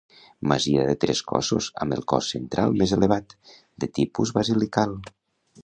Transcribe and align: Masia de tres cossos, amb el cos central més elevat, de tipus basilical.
Masia 0.51 0.85
de 0.87 0.95
tres 1.03 1.19
cossos, 1.31 1.67
amb 1.85 1.95
el 1.97 2.01
cos 2.13 2.31
central 2.37 2.73
més 2.81 2.95
elevat, 2.97 3.37
de 3.85 3.91
tipus 3.99 4.33
basilical. 4.39 5.01